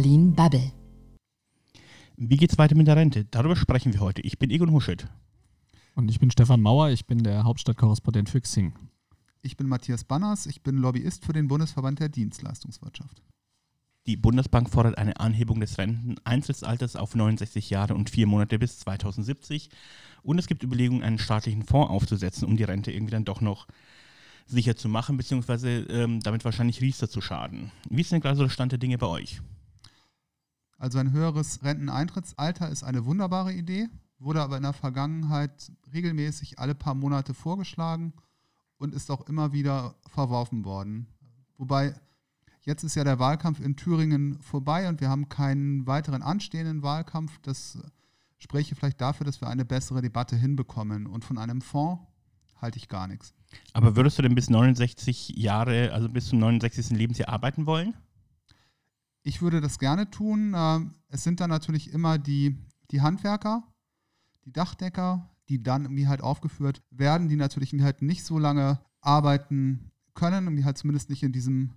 [0.00, 0.72] Berlin Bubble.
[2.16, 3.26] Wie geht's weiter mit der Rente?
[3.26, 4.22] Darüber sprechen wir heute.
[4.22, 5.06] Ich bin Egon Huschet.
[5.94, 8.72] Und ich bin Stefan Mauer, ich bin der Hauptstadtkorrespondent für Xing.
[9.42, 13.22] Ich bin Matthias Banners, ich bin Lobbyist für den Bundesverband der Dienstleistungswirtschaft.
[14.06, 19.68] Die Bundesbank fordert eine Anhebung des Renteneintrittsalters auf 69 Jahre und vier Monate bis 2070.
[20.22, 23.66] Und es gibt Überlegungen, einen staatlichen Fonds aufzusetzen, um die Rente irgendwie dann doch noch
[24.46, 27.70] sicher zu machen, beziehungsweise ähm, damit wahrscheinlich Riester zu schaden.
[27.90, 29.42] Wie ist denn gerade so der Stand der Dinge bei euch?
[30.80, 36.74] Also ein höheres Renteneintrittsalter ist eine wunderbare Idee, wurde aber in der Vergangenheit regelmäßig alle
[36.74, 38.14] paar Monate vorgeschlagen
[38.78, 41.06] und ist auch immer wieder verworfen worden.
[41.58, 41.92] Wobei
[42.62, 47.38] jetzt ist ja der Wahlkampf in Thüringen vorbei und wir haben keinen weiteren anstehenden Wahlkampf.
[47.42, 47.78] Das
[48.38, 51.06] spreche vielleicht dafür, dass wir eine bessere Debatte hinbekommen.
[51.06, 52.02] Und von einem Fonds
[52.56, 53.34] halte ich gar nichts.
[53.74, 56.96] Aber würdest du denn bis 69 Jahre, also bis zum 69.
[56.96, 57.92] Lebensjahr arbeiten wollen?
[59.22, 60.54] Ich würde das gerne tun.
[60.56, 62.56] Ähm, es sind dann natürlich immer die,
[62.90, 63.64] die Handwerker,
[64.44, 69.90] die Dachdecker, die dann irgendwie halt aufgeführt werden, die natürlich halt nicht so lange arbeiten
[70.14, 71.70] können, irgendwie halt zumindest nicht in diesem,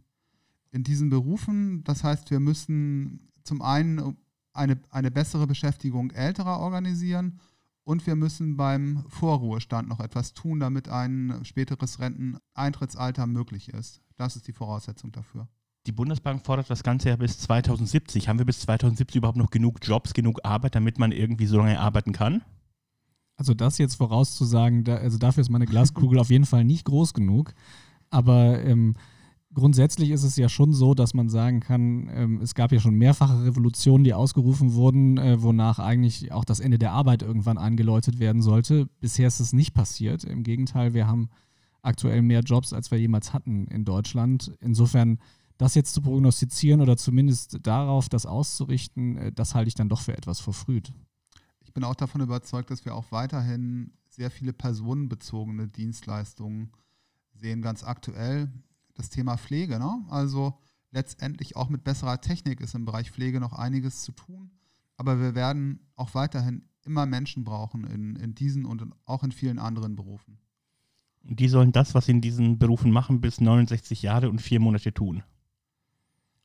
[0.72, 1.84] in diesen Berufen.
[1.84, 4.18] Das heißt, wir müssen zum einen
[4.54, 7.40] eine, eine bessere Beschäftigung älterer organisieren
[7.84, 14.02] und wir müssen beim Vorruhestand noch etwas tun, damit ein späteres Renteneintrittsalter möglich ist.
[14.16, 15.48] Das ist die Voraussetzung dafür.
[15.86, 18.30] Die Bundesbank fordert das Ganze ja bis 2070.
[18.30, 21.80] Haben wir bis 2070 überhaupt noch genug Jobs, genug Arbeit, damit man irgendwie so lange
[21.80, 22.42] arbeiten kann?
[23.36, 27.14] Also das jetzt vorauszusagen, da, also dafür ist meine Glaskugel auf jeden Fall nicht groß
[27.14, 27.54] genug.
[28.10, 28.96] Aber ähm,
[29.54, 32.96] grundsätzlich ist es ja schon so, dass man sagen kann, ähm, es gab ja schon
[32.96, 38.20] mehrfache Revolutionen, die ausgerufen wurden, äh, wonach eigentlich auch das Ende der Arbeit irgendwann eingeläutet
[38.20, 38.88] werden sollte.
[39.02, 40.24] Bisher ist es nicht passiert.
[40.24, 41.30] Im Gegenteil, wir haben
[41.82, 44.54] aktuell mehr Jobs, als wir jemals hatten in Deutschland.
[44.62, 45.20] Insofern
[45.58, 50.02] das jetzt zu prognostizieren oder zumindest darauf das auszurichten, äh, das halte ich dann doch
[50.02, 50.94] für etwas verfrüht.
[51.62, 56.72] Ich bin auch davon überzeugt, dass wir auch weiterhin sehr viele personenbezogene Dienstleistungen
[57.34, 57.62] sehen.
[57.62, 58.52] Ganz aktuell
[58.94, 59.80] das Thema Pflege.
[59.80, 60.06] Ne?
[60.10, 60.60] Also
[60.92, 64.52] letztendlich auch mit besserer Technik ist im Bereich Pflege noch einiges zu tun.
[64.98, 69.58] Aber wir werden auch weiterhin immer Menschen brauchen in, in diesen und auch in vielen
[69.58, 70.38] anderen Berufen.
[71.24, 74.60] Und die sollen das, was sie in diesen Berufen machen, bis 69 Jahre und vier
[74.60, 75.24] Monate tun.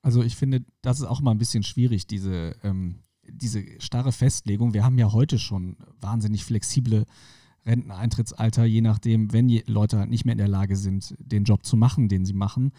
[0.09, 4.73] Also ich finde, das ist auch mal ein bisschen schwierig, diese, ähm, diese starre Festlegung.
[4.73, 7.05] Wir haben ja heute schon wahnsinnig flexible
[7.67, 11.77] Renteneintrittsalter, je nachdem, wenn Leute halt nicht mehr in der Lage sind, den Job zu
[11.77, 12.73] machen, den sie machen.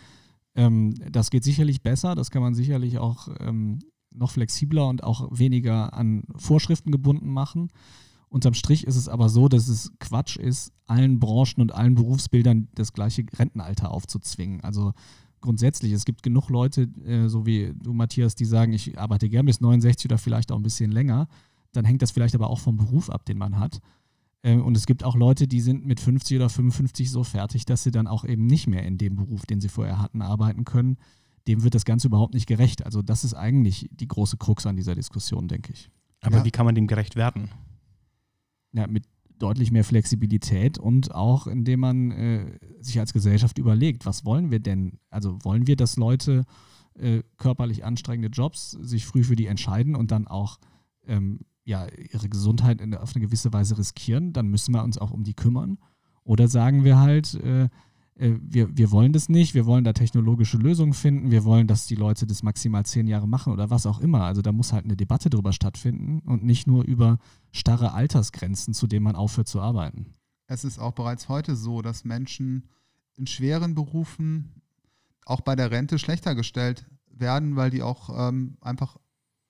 [0.56, 3.78] Ähm, das geht sicherlich besser, das kann man sicherlich auch ähm,
[4.10, 7.70] noch flexibler und auch weniger an Vorschriften gebunden machen.
[8.30, 12.70] Unterm Strich ist es aber so, dass es Quatsch ist, allen Branchen und allen Berufsbildern
[12.74, 14.62] das gleiche Rentenalter aufzuzwingen.
[14.62, 14.94] Also
[15.42, 19.46] grundsätzlich, es gibt genug Leute, äh, so wie du, Matthias, die sagen, ich arbeite gern
[19.46, 21.28] bis 69 oder vielleicht auch ein bisschen länger.
[21.72, 23.80] Dann hängt das vielleicht aber auch vom Beruf ab, den man hat.
[24.42, 27.84] Äh, und es gibt auch Leute, die sind mit 50 oder 55 so fertig, dass
[27.84, 30.98] sie dann auch eben nicht mehr in dem Beruf, den sie vorher hatten, arbeiten können.
[31.48, 32.86] Dem wird das Ganze überhaupt nicht gerecht.
[32.86, 35.90] Also das ist eigentlich die große Krux an dieser Diskussion, denke ich.
[36.22, 36.46] Aber ja.
[36.46, 37.50] wie kann man dem gerecht werden?
[38.74, 39.06] Ja, mit
[39.40, 44.60] deutlich mehr Flexibilität und auch indem man äh, sich als Gesellschaft überlegt, was wollen wir
[44.60, 45.00] denn?
[45.10, 46.46] Also wollen wir, dass Leute
[46.96, 50.60] äh, körperlich anstrengende Jobs sich früh für die entscheiden und dann auch
[51.08, 55.12] ähm, ja, ihre Gesundheit in, auf eine gewisse Weise riskieren, dann müssen wir uns auch
[55.12, 55.78] um die kümmern.
[56.24, 57.70] Oder sagen wir halt, äh,
[58.20, 61.88] äh, wir, wir wollen das nicht, wir wollen da technologische Lösungen finden, wir wollen, dass
[61.88, 64.24] die Leute das maximal zehn Jahre machen oder was auch immer.
[64.24, 67.20] Also da muss halt eine Debatte drüber stattfinden und nicht nur über
[67.52, 70.14] starre Altersgrenzen, zu denen man aufhört zu arbeiten.
[70.48, 72.68] Es ist auch bereits heute so, dass Menschen
[73.16, 74.62] in schweren Berufen
[75.26, 78.98] auch bei der Rente schlechter gestellt werden, weil die auch ähm, einfach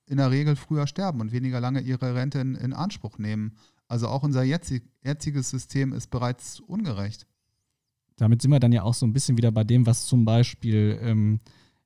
[0.05, 3.55] in der Regel früher sterben und weniger lange ihre Rente in, in Anspruch nehmen.
[3.87, 7.28] Also auch unser jetzig, jetziges System ist bereits ungerecht
[8.19, 10.99] damit sind wir dann ja auch so ein bisschen wieder bei dem, was zum Beispiel
[11.01, 11.39] ähm,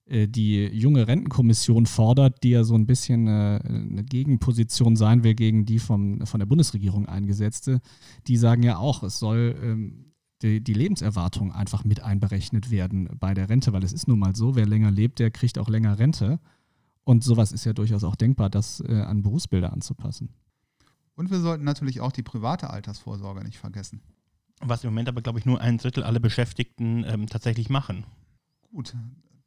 [0.05, 5.35] äh, die junge Rentenkommission fordert, die ja so ein bisschen äh, eine Gegenposition sein will
[5.35, 7.81] gegen die vom, von der Bundesregierung eingesetzte.
[8.27, 13.33] Die sagen ja auch, es soll ähm, die, die, Lebenserwartung einfach mit einberechnet werden bei
[13.33, 15.99] der Rente, weil es ist nun mal so, wer länger lebt, der kriegt auch länger
[15.99, 16.39] Rente.
[17.05, 20.29] Und sowas ist ja durchaus auch denkbar, das äh, an Berufsbilder anzupassen.
[21.15, 24.01] Und wir sollten natürlich auch die private Altersvorsorge nicht vergessen.
[24.65, 28.05] Was im Moment aber, glaube ich, nur ein Drittel aller Beschäftigten ähm, tatsächlich machen.
[28.71, 28.95] Gut,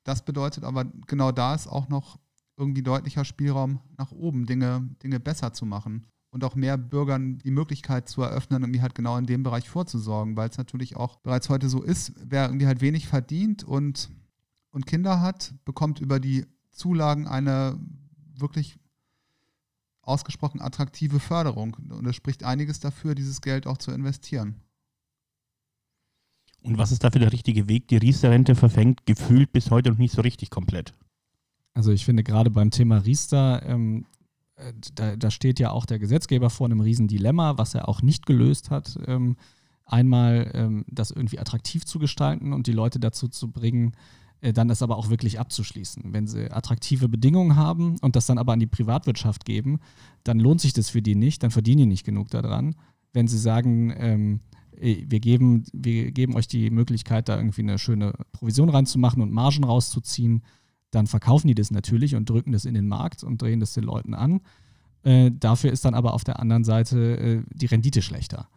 [0.05, 2.19] das bedeutet aber, genau da ist auch noch
[2.57, 7.51] irgendwie deutlicher Spielraum nach oben, Dinge, Dinge besser zu machen und auch mehr Bürgern die
[7.51, 11.49] Möglichkeit zu eröffnen, irgendwie halt genau in dem Bereich vorzusorgen, weil es natürlich auch bereits
[11.49, 14.11] heute so ist, wer irgendwie halt wenig verdient und,
[14.71, 17.79] und Kinder hat, bekommt über die Zulagen eine
[18.35, 18.79] wirklich
[20.03, 21.75] ausgesprochen attraktive Förderung.
[21.91, 24.61] Und es spricht einiges dafür, dieses Geld auch zu investieren.
[26.67, 27.87] Und was ist dafür der richtige Weg?
[27.89, 30.95] Die Riester-Rente verfängt gefühlt bis heute noch nicht so richtig komplett.
[31.75, 34.05] Also ich finde gerade beim Thema Riester, ähm,
[34.57, 38.03] äh, da, da, steht ja auch der Gesetzgeber vor einem riesen Dilemma, was er auch
[38.03, 38.99] nicht gelöst hat.
[39.07, 39.37] Ähm,
[39.85, 43.93] einmal ähm, das irgendwie attraktiv zu gestalten und die Leute dazu zu bringen,
[44.41, 46.13] äh, dann das aber auch wirklich abzuschließen.
[46.13, 49.79] Wenn sie attraktive Bedingungen haben und das dann aber an die Privatwirtschaft geben,
[50.25, 52.75] dann lohnt sich das für die nicht, dann verdienen die nicht genug daran.
[53.13, 54.41] Wenn sie sagen, ähm,
[54.81, 59.65] wir geben, wir geben euch die Möglichkeit, da irgendwie eine schöne Provision reinzumachen und Margen
[59.65, 60.43] rauszuziehen,
[60.91, 63.85] dann verkaufen die das natürlich und drücken das in den Markt und drehen das den
[63.85, 64.41] Leuten an.
[65.03, 68.49] Äh, dafür ist dann aber auf der anderen Seite äh, die Rendite schlechter.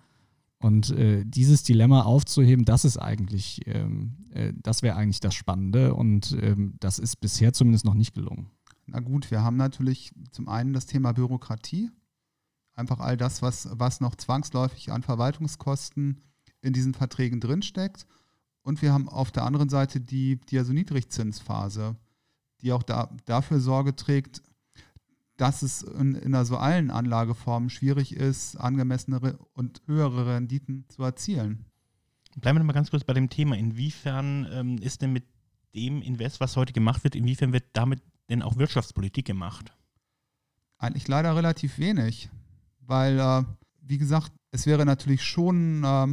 [0.62, 5.94] Und äh, dieses Dilemma aufzuheben, das ist eigentlich, ähm, äh, das wäre eigentlich das Spannende
[5.94, 8.50] und ähm, das ist bisher zumindest noch nicht gelungen.
[8.86, 11.92] Na gut, wir haben natürlich zum einen das Thema Bürokratie,
[12.80, 16.22] einfach all das, was, was noch zwangsläufig an Verwaltungskosten
[16.62, 18.08] in diesen Verträgen drinsteckt.
[18.64, 21.96] Und wir haben auf der anderen Seite die, die also Niedrigzinsphase,
[22.62, 24.42] die auch da, dafür Sorge trägt,
[25.38, 31.66] dass es in, in also allen Anlageformen schwierig ist, angemessenere und höhere Renditen zu erzielen.
[32.36, 33.58] Bleiben wir noch mal ganz kurz bei dem Thema.
[33.58, 35.26] Inwiefern ähm, ist denn mit
[35.74, 39.74] dem Invest, was heute gemacht wird, inwiefern wird damit denn auch Wirtschaftspolitik gemacht?
[40.78, 42.30] Eigentlich leider relativ wenig,
[42.90, 43.44] weil, äh,
[43.82, 46.08] wie gesagt, es wäre natürlich schon äh,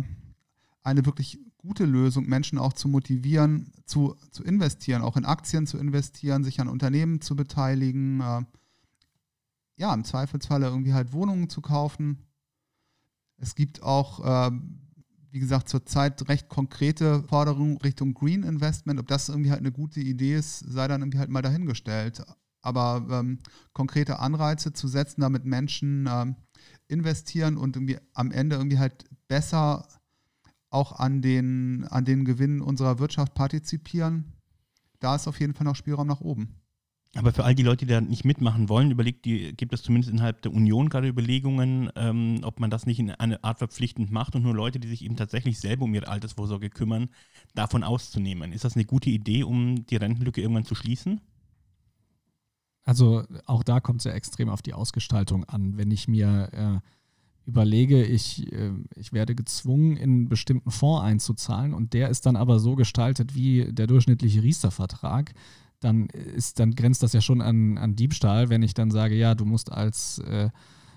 [0.82, 5.78] eine wirklich gute Lösung, Menschen auch zu motivieren, zu, zu investieren, auch in Aktien zu
[5.78, 8.20] investieren, sich an Unternehmen zu beteiligen.
[8.20, 8.42] Äh,
[9.78, 12.22] ja, im Zweifelsfalle irgendwie halt Wohnungen zu kaufen.
[13.36, 14.50] Es gibt auch, äh,
[15.30, 19.00] wie gesagt, zurzeit recht konkrete Forderungen Richtung Green Investment.
[19.00, 22.22] Ob das irgendwie halt eine gute Idee ist, sei dann irgendwie halt mal dahingestellt.
[22.62, 23.38] Aber ähm,
[23.72, 26.36] konkrete Anreize zu setzen, damit Menschen ähm,
[26.88, 29.88] investieren und irgendwie am Ende irgendwie halt besser
[30.70, 34.32] auch an den, an den Gewinnen unserer Wirtschaft partizipieren,
[35.00, 36.60] da ist auf jeden Fall noch Spielraum nach oben.
[37.14, 40.12] Aber für all die Leute, die da nicht mitmachen wollen, überlegt die, gibt es zumindest
[40.12, 44.34] innerhalb der Union gerade Überlegungen, ähm, ob man das nicht in eine Art verpflichtend macht
[44.34, 47.08] und nur Leute, die sich eben tatsächlich selber um ihre Altersvorsorge kümmern,
[47.54, 48.52] davon auszunehmen.
[48.52, 51.22] Ist das eine gute Idee, um die Rentenlücke irgendwann zu schließen?
[52.86, 55.76] Also auch da kommt es ja extrem auf die Ausgestaltung an.
[55.76, 56.88] Wenn ich mir äh,
[57.44, 62.36] überlege, ich, äh, ich werde gezwungen, in einen bestimmten Fonds einzuzahlen und der ist dann
[62.36, 65.34] aber so gestaltet wie der durchschnittliche Riester-Vertrag,
[65.80, 69.34] dann ist, dann grenzt das ja schon an, an Diebstahl, wenn ich dann sage, ja,
[69.34, 70.50] du musst als, äh,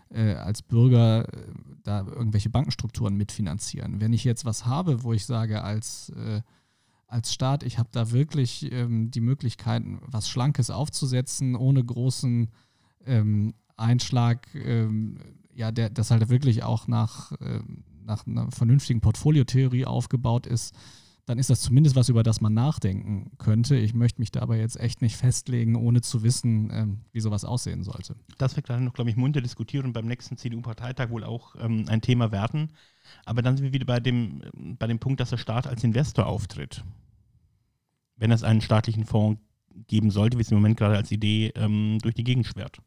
[0.09, 1.47] äh, als Bürger äh,
[1.83, 3.99] da irgendwelche Bankenstrukturen mitfinanzieren.
[3.99, 6.41] Wenn ich jetzt was habe, wo ich sage, als, äh,
[7.09, 12.49] als Staat, ich habe da wirklich ähm, die Möglichkeit, was Schlankes aufzusetzen, ohne großen
[13.05, 15.17] ähm, Einschlag, ähm,
[15.53, 20.75] ja, der, das halt wirklich auch nach, ähm, nach einer vernünftigen Portfoliotheorie aufgebaut ist,
[21.25, 23.75] dann ist das zumindest was, über das man nachdenken könnte.
[23.75, 27.45] Ich möchte mich da aber jetzt echt nicht festlegen, ohne zu wissen, ähm, wie sowas
[27.45, 28.15] aussehen sollte.
[28.37, 31.85] Das wird gerade noch, glaube ich, munter diskutieren und beim nächsten CDU-Parteitag wohl auch ähm,
[31.87, 32.71] ein Thema werden.
[33.25, 34.41] Aber dann sind wir wieder bei dem,
[34.77, 36.83] bei dem Punkt, dass der Staat als Investor auftritt.
[38.15, 39.41] Wenn es einen staatlichen Fonds
[39.87, 42.79] geben sollte, wie es im Moment gerade als Idee ähm, durch die Gegend schwert.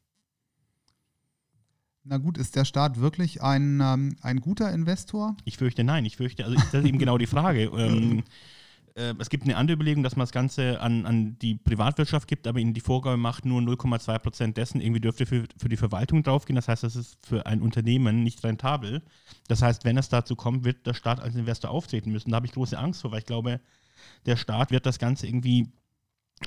[2.04, 5.36] Na gut, ist der Staat wirklich ein, ähm, ein guter Investor?
[5.44, 6.04] Ich fürchte nein.
[6.04, 7.70] Ich fürchte, also das ist eben genau die Frage.
[7.82, 8.24] Ähm,
[8.94, 12.46] äh, es gibt eine andere Überlegung, dass man das Ganze an, an die Privatwirtschaft gibt,
[12.46, 16.22] aber ihnen die Vorgabe macht, nur 0,2 Prozent dessen irgendwie dürfte für, für die Verwaltung
[16.22, 16.56] draufgehen.
[16.56, 19.02] Das heißt, das ist für ein Unternehmen nicht rentabel.
[19.48, 22.30] Das heißt, wenn es dazu kommt, wird der Staat als Investor auftreten müssen.
[22.30, 23.60] Da habe ich große Angst vor, weil ich glaube,
[24.26, 25.68] der Staat wird das Ganze irgendwie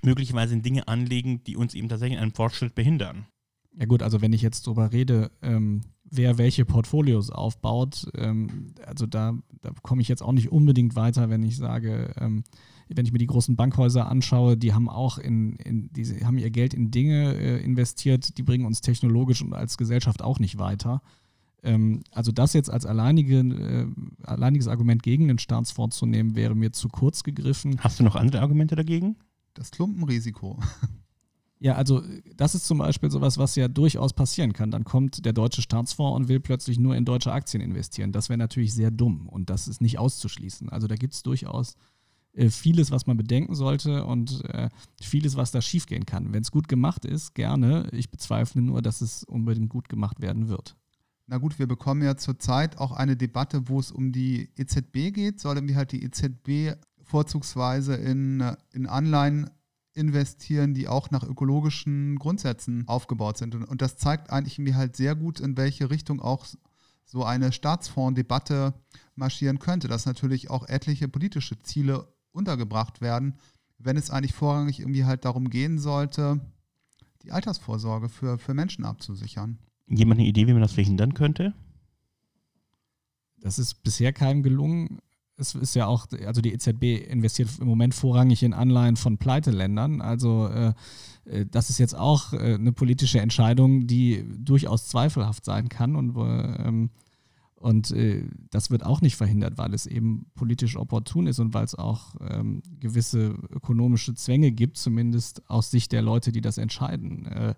[0.03, 3.25] möglicherweise in Dinge anlegen, die uns eben tatsächlich einen Fortschritt behindern.
[3.77, 9.05] Ja gut, also wenn ich jetzt drüber rede, ähm, wer welche Portfolios aufbaut, ähm, also
[9.05, 12.43] da, da komme ich jetzt auch nicht unbedingt weiter, wenn ich sage, ähm,
[12.88, 16.51] wenn ich mir die großen Bankhäuser anschaue, die haben auch in, in die haben ihr
[16.51, 21.01] Geld in Dinge äh, investiert, die bringen uns technologisch und als Gesellschaft auch nicht weiter.
[21.63, 23.88] Ähm, also das jetzt als alleinige, äh,
[24.24, 27.77] alleiniges Argument gegen den Staatsfonds zu nehmen, wäre mir zu kurz gegriffen.
[27.79, 29.17] Hast du noch andere Argumente dagegen?
[29.55, 30.59] Das Klumpenrisiko.
[31.59, 32.03] Ja, also
[32.35, 34.71] das ist zum Beispiel sowas, was ja durchaus passieren kann.
[34.71, 38.12] Dann kommt der deutsche Staatsfonds und will plötzlich nur in deutsche Aktien investieren.
[38.12, 40.69] Das wäre natürlich sehr dumm und das ist nicht auszuschließen.
[40.69, 41.75] Also da gibt es durchaus
[42.33, 44.69] äh, vieles, was man bedenken sollte und äh,
[45.01, 46.33] vieles, was da schiefgehen kann.
[46.33, 47.88] Wenn es gut gemacht ist, gerne.
[47.93, 50.75] Ich bezweifle nur, dass es unbedingt gut gemacht werden wird.
[51.27, 55.39] Na gut, wir bekommen ja zurzeit auch eine Debatte, wo es um die EZB geht.
[55.39, 58.43] Sollen wir halt die EZB vorzugsweise in,
[58.74, 59.50] in Anleihen
[59.95, 63.55] investieren, die auch nach ökologischen Grundsätzen aufgebaut sind.
[63.55, 66.45] Und, und das zeigt eigentlich mir halt sehr gut, in welche Richtung auch
[67.05, 68.73] so eine Staatsfondsdebatte
[69.15, 73.35] marschieren könnte, dass natürlich auch etliche politische Ziele untergebracht werden,
[73.77, 76.41] wenn es eigentlich vorrangig irgendwie halt darum gehen sollte,
[77.23, 79.59] die Altersvorsorge für, für Menschen abzusichern.
[79.87, 81.53] Jemand eine Idee, wie man das verhindern könnte?
[83.37, 84.99] Das ist bisher keinem gelungen
[85.37, 90.01] es ist ja auch, also die EZB investiert im Moment vorrangig in Anleihen von Pleiteländern.
[90.01, 90.73] Also äh,
[91.25, 96.15] äh, das ist jetzt auch äh, eine politische Entscheidung, die durchaus zweifelhaft sein kann und,
[96.17, 96.89] ähm,
[97.55, 101.65] und äh, das wird auch nicht verhindert, weil es eben politisch opportun ist und weil
[101.65, 107.25] es auch ähm, gewisse ökonomische Zwänge gibt, zumindest aus Sicht der Leute, die das entscheiden.
[107.25, 107.55] Äh,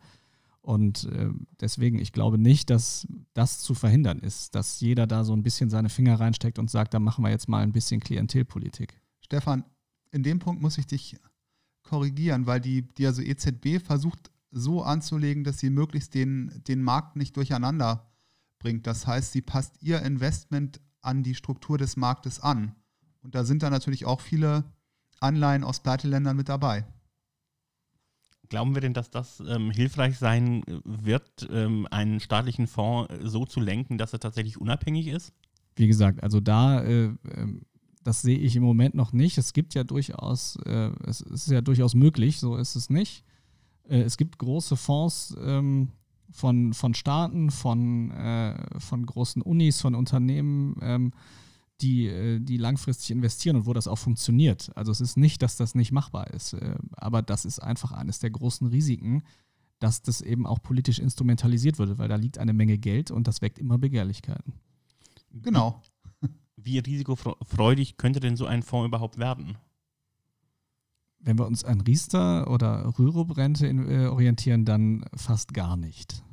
[0.68, 1.30] und äh,
[1.62, 5.70] deswegen, ich glaube nicht, dass das zu verhindern ist, dass jeder da so ein bisschen
[5.70, 9.00] seine Finger reinsteckt und sagt, da machen wir jetzt mal ein bisschen Klientelpolitik.
[9.22, 9.64] Stefan,
[10.12, 11.16] in dem Punkt muss ich dich
[11.84, 17.16] korrigieren, weil die, die also EZB versucht so anzulegen, dass sie möglichst den, den Markt
[17.16, 18.12] nicht durcheinander
[18.60, 18.88] bringt.
[18.88, 22.76] Das heißt, sie passt ihr Investment an die Struktur des Marktes an.
[23.22, 24.66] Und da sind dann natürlich auch viele
[25.22, 26.86] Anleihen aus Pleiteländern mit dabei.
[28.50, 33.60] Glauben wir denn, dass das ähm, hilfreich sein wird, ähm, einen staatlichen Fonds so zu
[33.60, 35.34] lenken, dass er tatsächlich unabhängig ist?
[35.76, 37.62] Wie gesagt, also da, äh, ähm,
[38.04, 39.38] das sehe ich im Moment noch nicht.
[39.38, 43.24] Es gibt ja durchaus, äh, es ist ja durchaus möglich, so ist es nicht.
[43.88, 45.90] Äh, es gibt große Fonds ähm,
[46.32, 51.12] von, von Staaten, von, äh, von großen Unis, von Unternehmen ähm,
[51.82, 54.72] die, äh, die langfristig investieren und wo das auch funktioniert.
[54.76, 58.20] Also es ist nicht, dass das nicht machbar ist, äh, aber das ist einfach eines
[58.20, 59.24] der großen Risiken,
[59.80, 63.42] dass das eben auch politisch instrumentalisiert würde, weil da liegt eine Menge Geld und das
[63.42, 64.54] weckt immer Begehrlichkeiten.
[65.32, 65.82] Genau.
[66.56, 69.58] Wie risikofreudig könnte denn so ein Fonds überhaupt werden?
[71.20, 76.24] Wenn wir uns an Riester oder Rürup-Rente äh, orientieren, dann fast gar nicht.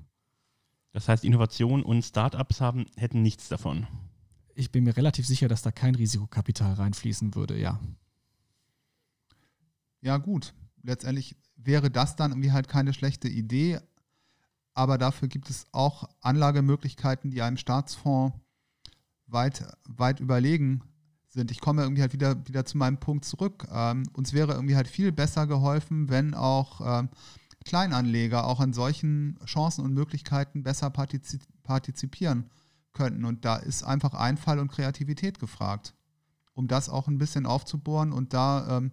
[0.92, 3.86] Das heißt, Innovation und Startups haben, hätten nichts davon
[4.54, 7.80] ich bin mir relativ sicher, dass da kein Risikokapital reinfließen würde, ja.
[10.00, 10.54] Ja, gut.
[10.82, 13.80] Letztendlich wäre das dann irgendwie halt keine schlechte Idee,
[14.75, 18.37] aber dafür gibt es auch Anlagemöglichkeiten, die einem Staatsfonds
[19.26, 20.82] weit, weit überlegen
[21.28, 21.50] sind.
[21.50, 23.66] Ich komme irgendwie halt wieder, wieder zu meinem Punkt zurück.
[23.73, 27.08] Ähm, uns wäre irgendwie halt viel besser geholfen, wenn auch ähm,
[27.64, 32.50] Kleinanleger auch an solchen Chancen und Möglichkeiten besser partizip partizipieren
[32.94, 33.24] könnten.
[33.24, 35.94] Und da ist einfach Einfall und Kreativität gefragt,
[36.54, 38.92] um das auch ein bisschen aufzubohren und da, ähm,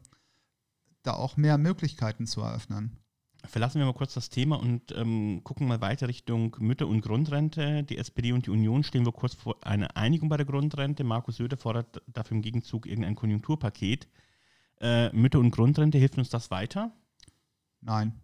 [1.03, 2.98] da auch mehr Möglichkeiten zu eröffnen.
[3.46, 7.84] Verlassen wir mal kurz das Thema und ähm, gucken mal weiter Richtung Mütter- und Grundrente.
[7.84, 11.03] Die SPD und die Union stehen wir kurz vor einer Einigung bei der Grundrente.
[11.03, 14.08] Markus Söder fordert dafür im Gegenzug irgendein Konjunkturpaket.
[14.79, 16.91] Äh, Mütter- und Grundrente, hilft uns das weiter?
[17.81, 18.20] Nein.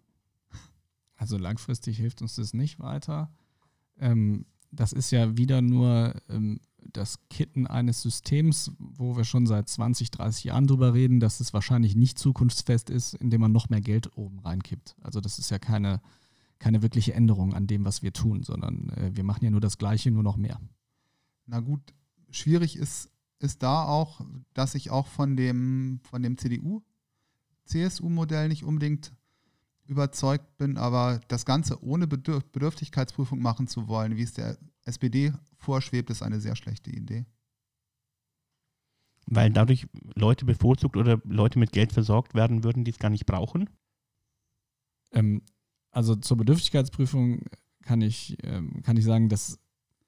[1.16, 3.32] Also langfristig hilft uns das nicht weiter.
[4.00, 4.46] Ähm,
[4.78, 6.60] das ist ja wieder nur ähm,
[6.94, 11.54] das Kitten eines Systems, wo wir schon seit 20, 30 Jahren drüber reden, dass es
[11.54, 14.96] wahrscheinlich nicht zukunftsfest ist, indem man noch mehr Geld oben reinkippt.
[15.02, 16.02] Also das ist ja keine,
[16.60, 19.78] keine wirkliche Änderung an dem, was wir tun, sondern äh, wir machen ja nur das
[19.78, 20.60] Gleiche, nur noch mehr.
[21.46, 21.82] Na gut,
[22.30, 24.22] schwierig ist, ist da auch,
[24.54, 26.84] dass ich auch von dem, von dem CDU,
[27.66, 29.14] CSU-Modell nicht unbedingt
[29.88, 35.34] überzeugt bin, aber das Ganze ohne Bedürf Bedürftigkeitsprüfung machen zu wollen, wie es der SPD
[35.58, 37.26] vorschwebt, ist eine sehr schlechte Idee.
[39.26, 43.26] Weil dadurch Leute bevorzugt oder Leute mit Geld versorgt werden würden, die es gar nicht
[43.26, 43.70] brauchen?
[45.12, 45.42] Ähm,
[45.92, 47.42] also zur Bedürftigkeitsprüfung
[47.82, 49.60] kann ich, ähm, kann ich sagen, dass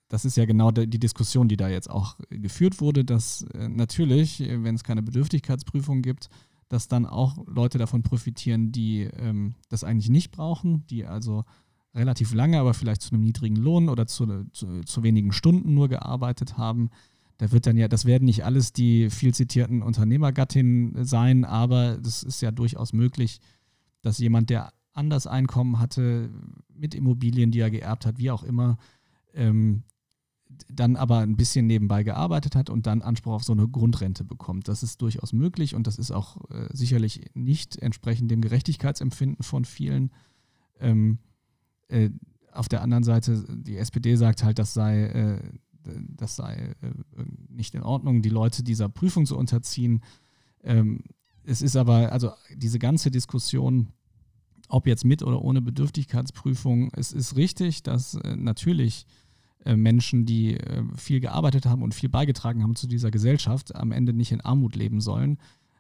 [0.09, 4.41] das ist ja genau die Diskussion, die da jetzt auch geführt wurde, dass äh, natürlich,
[4.41, 6.29] äh, wenn es keine Bedürftigkeitsprüfung gibt,
[6.69, 11.43] dass dann auch Leute davon profitieren, die ähm, das eigentlich nicht brauchen, die also
[11.95, 15.89] relativ lange, aber vielleicht zu einem niedrigen Lohn oder zu, zu, zu, wenigen Stunden nur
[15.89, 16.91] gearbeitet haben.
[17.37, 22.21] Da wird dann ja, das werden nicht alles die viel zitierten Unternehmergattinnen sein, aber das
[22.21, 23.39] ist ja durchaus möglich,
[24.01, 26.29] dass jemand, der anders Einkommen hatte,
[26.73, 28.77] mit Immobilien, die er geerbt hat, wie auch immer,
[29.33, 29.83] ähm,
[30.71, 34.67] dann aber ein bisschen nebenbei gearbeitet hat und dann Anspruch auf so eine Grundrente bekommt.
[34.67, 39.65] Das ist durchaus möglich und das ist auch äh, sicherlich nicht entsprechend dem Gerechtigkeitsempfinden von
[39.65, 40.11] vielen.
[40.79, 41.19] Ähm,
[41.87, 42.09] äh,
[42.51, 45.41] auf der anderen Seite, die SPD sagt halt, das sei, äh,
[46.15, 46.91] das sei äh,
[47.49, 50.01] nicht in Ordnung, die Leute dieser Prüfung zu unterziehen.
[50.63, 51.03] Ähm,
[51.43, 53.87] es ist aber, also diese ganze Diskussion,
[54.67, 59.05] ob jetzt mit oder ohne Bedürftigkeitsprüfung, es ist richtig, dass äh, natürlich
[59.65, 64.13] Menschen, die äh, viel gearbeitet haben und viel beigetragen haben zu dieser Gesellschaft, am Ende
[64.13, 65.37] nicht in Armut leben sollen.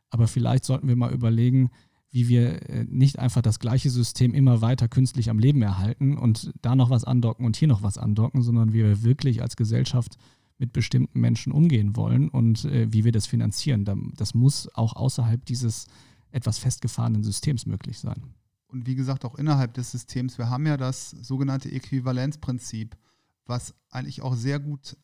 [0.09, 1.69] Aber vielleicht sollten wir mal überlegen,
[2.11, 6.51] wie wir äh, nicht einfach das gleiche System immer weiter künstlich am Leben erhalten und
[6.61, 10.17] da noch was andocken und hier noch was andocken, sondern wie wir wirklich als Gesellschaft
[10.57, 13.85] mit bestimmten Menschen umgehen wollen und äh, wie wir das finanzieren.
[14.17, 15.87] Das muss auch außerhalb dieses
[16.31, 18.23] etwas festgefahrenen Systems möglich sein.
[18.67, 20.37] Und wie gesagt, auch innerhalb des Systems.
[20.37, 22.95] Wir haben ja das sogenannte Äquivalenzprinzip,
[23.49, 24.95] was eigentlich auch sehr gut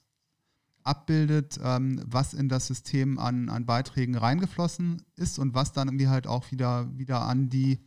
[0.83, 6.07] abbildet, ähm, was in das System an, an Beiträgen reingeflossen ist und was dann irgendwie
[6.07, 7.79] halt auch wieder, wieder an die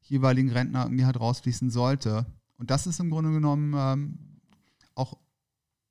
[0.00, 2.26] jeweiligen Rentner irgendwie halt rausfließen sollte.
[2.56, 4.18] Und das ist im Grunde genommen ähm,
[4.94, 5.18] auch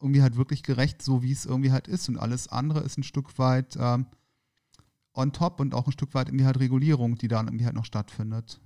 [0.01, 2.07] irgendwie halt wirklich gerecht, so wie es irgendwie halt ist.
[2.07, 4.05] Und alles andere ist ein Stück weit ähm,
[5.13, 7.85] on top und auch ein Stück weit irgendwie halt Regulierung, die dann irgendwie halt noch
[7.85, 8.61] stattfindet.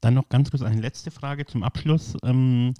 [0.00, 2.16] Dann noch ganz kurz eine letzte Frage zum Abschluss.
[2.22, 2.74] Ähm,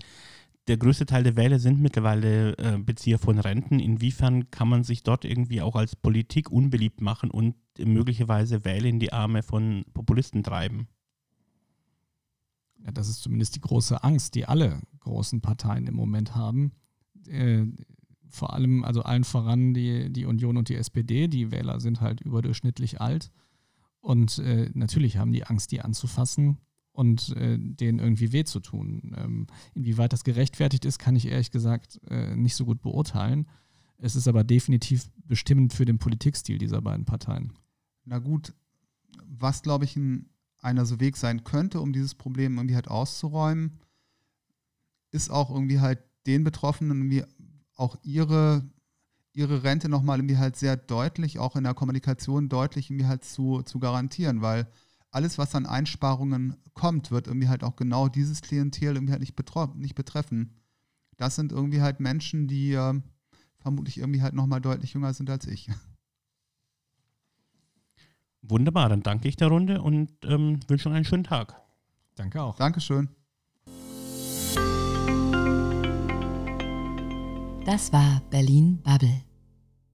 [0.70, 3.80] der größte Teil der Wähler sind mittlerweile äh, Bezieher von Renten.
[3.80, 9.00] Inwiefern kann man sich dort irgendwie auch als Politik unbeliebt machen und möglicherweise Wähler in
[9.00, 10.86] die Arme von Populisten treiben?
[12.84, 16.70] Ja, das ist zumindest die große Angst, die alle großen Parteien im Moment haben.
[17.26, 17.64] Äh,
[18.28, 21.26] vor allem, also allen voran die, die Union und die SPD.
[21.26, 23.32] Die Wähler sind halt überdurchschnittlich alt.
[24.00, 26.58] Und äh, natürlich haben die Angst, die anzufassen
[27.00, 29.16] und äh, denen irgendwie weh zu tun.
[29.16, 33.49] Ähm, inwieweit das gerechtfertigt ist, kann ich ehrlich gesagt äh, nicht so gut beurteilen.
[33.97, 37.54] Es ist aber definitiv bestimmend für den Politikstil dieser beiden Parteien.
[38.04, 38.52] Na gut,
[39.26, 40.28] was glaube ich ein,
[40.59, 43.78] einer so Weg sein könnte, um dieses Problem irgendwie halt auszuräumen,
[45.11, 47.25] ist auch irgendwie halt den Betroffenen irgendwie
[47.76, 48.69] auch ihre,
[49.33, 53.62] ihre Rente nochmal irgendwie halt sehr deutlich, auch in der Kommunikation deutlich irgendwie halt zu,
[53.62, 54.66] zu garantieren, weil
[55.11, 59.37] alles, was an Einsparungen kommt, wird irgendwie halt auch genau dieses Klientel irgendwie halt nicht,
[59.76, 60.55] nicht betreffen.
[61.17, 63.00] Das sind irgendwie halt Menschen, die äh,
[63.59, 65.69] vermutlich irgendwie halt nochmal deutlich jünger sind als ich.
[68.43, 71.61] Wunderbar, dann danke ich der Runde und ähm, wünsche noch einen schönen Tag.
[72.14, 72.57] Danke auch.
[72.57, 73.09] Dankeschön.
[77.66, 79.30] Das war Berlin Bubble.